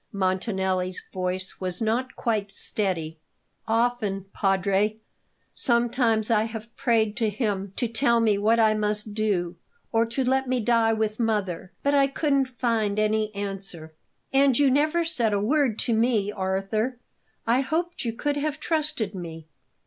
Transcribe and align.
Montanelli's 0.11 1.03
voice 1.13 1.59
was 1.61 1.79
not 1.79 2.15
quite 2.15 2.51
steady. 2.51 3.19
"Often, 3.67 4.25
Padre. 4.33 4.97
Sometimes 5.53 6.31
I 6.31 6.45
have 6.45 6.75
prayed 6.75 7.15
to 7.17 7.29
Him 7.29 7.71
to 7.75 7.87
tell 7.87 8.19
me 8.19 8.39
what 8.39 8.59
I 8.59 8.73
must 8.73 9.13
do, 9.13 9.57
or 9.91 10.07
to 10.07 10.23
let 10.23 10.47
me 10.49 10.59
die 10.59 10.91
with 10.91 11.19
mother. 11.19 11.71
But 11.83 11.93
I 11.93 12.07
couldn't 12.07 12.47
find 12.47 12.97
any 12.97 13.31
answer." 13.35 13.93
"And 14.33 14.57
you 14.57 14.71
never 14.71 15.05
said 15.05 15.33
a 15.33 15.39
word 15.39 15.77
to 15.85 15.93
me. 15.93 16.31
Arthur, 16.31 16.97
I 17.45 17.61
hoped 17.61 18.03
you 18.03 18.11
could 18.13 18.37
have 18.37 18.59
trusted 18.59 19.13
me." 19.13 19.45